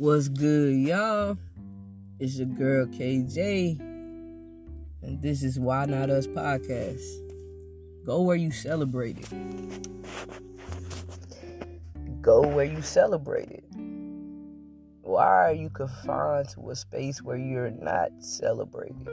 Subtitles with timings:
[0.00, 1.36] What's good, y'all?
[2.18, 3.78] It's your girl KJ,
[5.02, 7.04] and this is Why Not Us podcast.
[8.06, 9.28] Go where you celebrate it.
[12.22, 13.64] Go where you celebrate it.
[15.02, 19.06] Why are you confined to a space where you're not celebrated?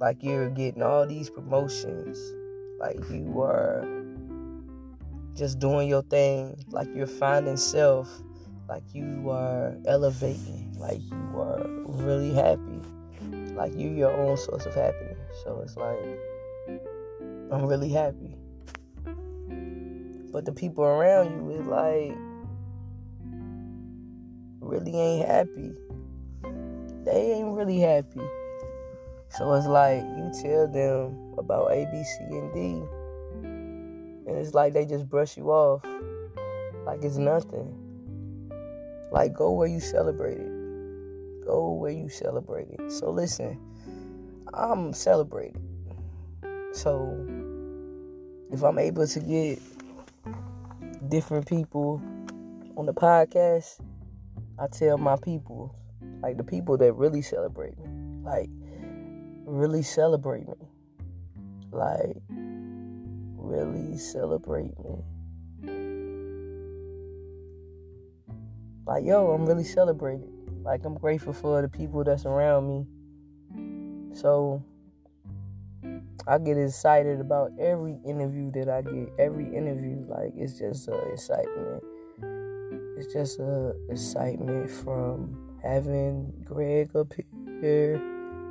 [0.00, 2.18] Like you're getting all these promotions,
[2.80, 3.86] like you are
[5.36, 8.10] just doing your thing, like you're finding self,
[8.68, 12.80] like you are elevating, like you are really happy,
[13.54, 15.18] like you're your own source of happiness.
[15.44, 15.98] So it's like,
[17.52, 18.36] I'm really happy.
[20.32, 22.16] But the people around you is like,
[24.60, 25.72] really ain't happy.
[27.04, 28.22] They ain't really happy.
[29.28, 32.82] So it's like you tell them about A, B, C, and D,
[34.26, 35.84] and it's like they just brush you off
[36.86, 37.83] like it's nothing.
[39.10, 41.44] Like go where you celebrate it.
[41.46, 42.90] Go where you celebrate it.
[42.90, 43.58] So listen,
[44.52, 45.60] I'm celebrated.
[46.72, 47.26] So
[48.52, 49.60] if I'm able to get
[51.08, 52.02] different people
[52.76, 53.78] on the podcast,
[54.58, 55.74] I tell my people,
[56.22, 57.86] like the people that really celebrate me,
[58.22, 58.48] like
[59.44, 60.68] really celebrate me.
[61.70, 62.16] Like
[63.36, 65.04] really celebrate me.
[68.86, 70.28] Like, yo, I'm really celebrated.
[70.62, 72.86] Like, I'm grateful for the people that's around me.
[74.14, 74.62] So,
[76.26, 79.12] I get excited about every interview that I get.
[79.18, 81.82] Every interview, like, it's just uh, excitement.
[82.96, 87.12] It's just uh, excitement from having Greg up
[87.60, 88.00] here,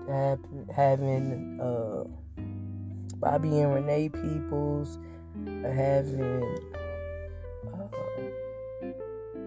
[0.10, 0.40] have,
[0.76, 2.04] having uh,
[3.18, 5.00] Bobby and Renee Peoples,
[5.64, 6.44] having
[7.66, 7.88] uh,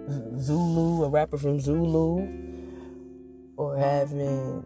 [0.08, 2.28] Zulu, a rapper from Zulu,
[3.56, 4.64] or having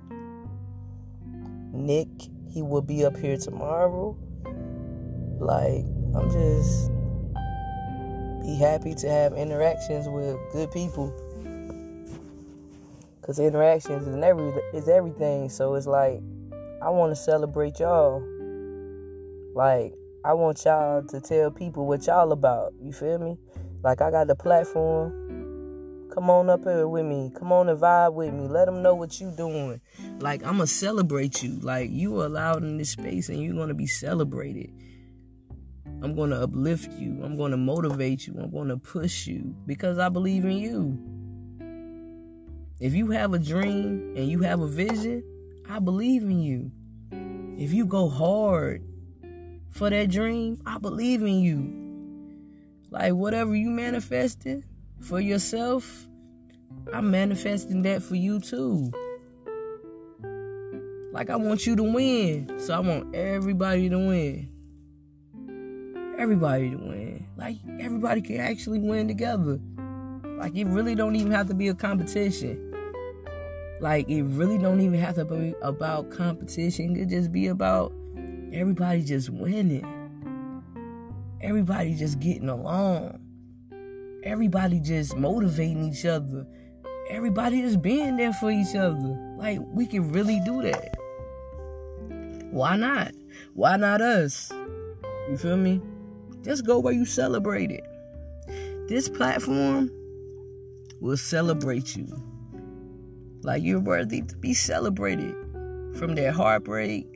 [1.73, 2.09] Nick.
[2.49, 4.17] He will be up here tomorrow.
[5.39, 5.85] Like,
[6.15, 6.91] I'm just
[8.43, 11.15] be happy to have interactions with good people.
[13.23, 15.49] Cause interactions is every is everything.
[15.49, 16.21] So it's like
[16.83, 18.21] I want to celebrate y'all.
[19.55, 22.73] Like I want y'all to tell people what y'all about.
[22.83, 23.39] You feel me?
[23.85, 25.20] Like I got the platform.
[26.11, 27.31] Come on up here with me.
[27.39, 28.49] Come on and vibe with me.
[28.49, 29.81] Let them know what you doing.
[30.19, 31.59] Like I'ma celebrate you.
[31.61, 34.73] Like you are allowed in this space and you're gonna be celebrated.
[36.03, 37.21] I'm gonna uplift you.
[37.23, 38.35] I'm gonna motivate you.
[38.41, 40.99] I'm gonna push you because I believe in you.
[42.81, 45.23] If you have a dream and you have a vision,
[45.69, 46.73] I believe in you.
[47.57, 48.83] If you go hard
[49.69, 51.77] for that dream, I believe in you.
[52.91, 54.65] Like whatever you manifested
[55.01, 56.07] for yourself,
[56.93, 58.93] I'm manifesting that for you too.
[61.13, 62.59] Like I want you to win.
[62.59, 64.49] So I want everybody to win.
[66.19, 67.27] Everybody to win.
[67.37, 69.59] Like everybody can actually win together.
[70.39, 72.67] Like it really don't even have to be a competition.
[73.81, 76.95] Like it really don't even have to be about competition.
[76.95, 77.93] It could just be about
[78.53, 79.87] everybody just winning.
[81.41, 83.19] Everybody just getting along.
[84.23, 86.47] Everybody just motivating each other.
[87.09, 89.19] Everybody just being there for each other.
[89.39, 90.97] Like we can really do that.
[92.51, 93.13] Why not?
[93.55, 94.53] Why not us?
[95.31, 95.81] You feel me?
[96.43, 97.85] Just go where you celebrate it.
[98.89, 99.91] This platform
[101.01, 102.07] will celebrate you.
[103.43, 105.35] Like you're worthy to be celebrated
[105.97, 107.07] from that heartbreak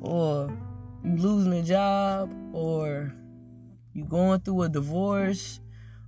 [0.00, 0.56] or
[1.04, 3.12] you losing a job or
[3.92, 5.60] you going through a divorce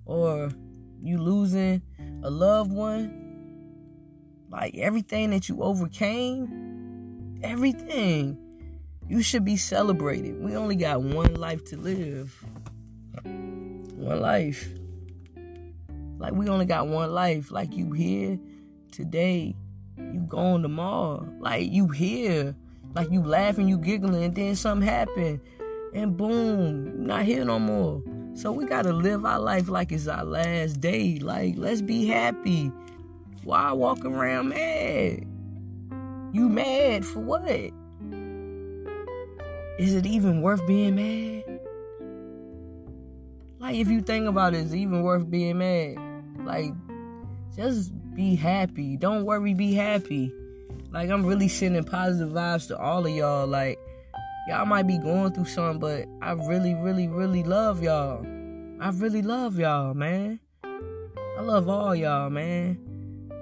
[0.09, 0.51] or
[1.01, 1.81] you losing
[2.25, 3.15] a loved one
[4.51, 8.37] like everything that you overcame everything
[9.09, 10.39] you should be celebrated.
[10.43, 12.45] We only got one life to live.
[13.25, 14.69] One life.
[16.19, 17.51] Like we only got one life.
[17.51, 18.39] Like you here
[18.93, 19.57] today
[19.97, 21.27] you going tomorrow.
[21.41, 22.55] Like you here.
[22.95, 25.41] Like you laughing, you giggling, and then something happened,
[25.93, 28.03] and boom, not here no more.
[28.35, 31.19] So we gotta live our life like it's our last day.
[31.19, 32.71] Like, let's be happy.
[33.45, 35.27] Why walk around mad?
[36.33, 37.49] You mad for what?
[39.79, 41.61] Is it even worth being mad?
[43.59, 45.97] Like, if you think about it, it's even worth being mad.
[46.45, 46.73] Like,
[47.57, 48.97] just be happy.
[48.97, 50.33] Don't worry, be happy.
[50.91, 53.47] Like I'm really sending positive vibes to all of y'all.
[53.47, 53.79] Like
[54.49, 58.25] y'all might be going through something, but I really, really, really love y'all.
[58.81, 60.41] I really love y'all, man.
[60.65, 62.79] I love all y'all, man.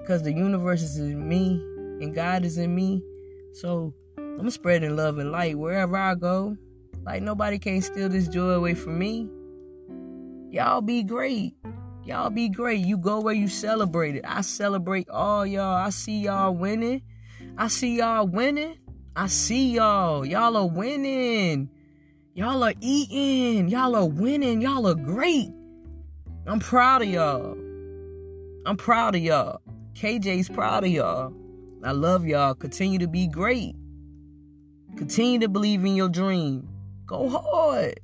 [0.01, 1.61] Because the universe is in me
[2.01, 3.01] and God is in me.
[3.53, 6.57] So I'm spreading love and light wherever I go.
[7.05, 9.29] Like nobody can steal this joy away from me.
[10.49, 11.55] Y'all be great.
[12.03, 12.85] Y'all be great.
[12.85, 14.25] You go where you celebrate it.
[14.27, 15.75] I celebrate all y'all.
[15.75, 17.01] I see y'all winning.
[17.57, 18.75] I see y'all winning.
[19.17, 20.23] I see y'all.
[20.23, 21.71] Y'all are winning.
[22.35, 23.67] Y'all are eating.
[23.67, 24.61] Y'all are winning.
[24.61, 25.49] Y'all are great.
[26.45, 27.57] I'm proud of y'all.
[28.67, 29.59] I'm proud of y'all.
[29.95, 31.33] KJ's proud of y'all.
[31.83, 32.53] I love y'all.
[32.53, 33.75] Continue to be great.
[34.97, 36.69] Continue to believe in your dream.
[37.07, 37.99] Go hard.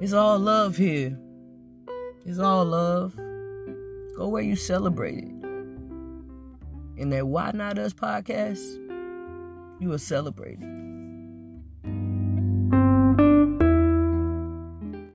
[0.00, 1.16] It's all love here.
[2.26, 3.14] It's all love.
[4.16, 5.33] Go where you celebrate it.
[6.96, 8.60] In that Why Not Us podcast,
[9.80, 10.83] you will celebrate it.